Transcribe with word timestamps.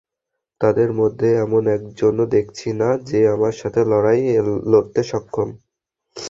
তোমাদের 0.61 0.89
মধ্যে 0.99 1.29
এমন 1.45 1.63
একজনও 1.77 2.25
দেখছি 2.35 2.69
না 2.81 2.89
যে 3.09 3.19
আমার 3.35 3.53
সাথে 3.61 3.81
লড়তে 4.71 5.01
সক্ষম। 5.11 5.49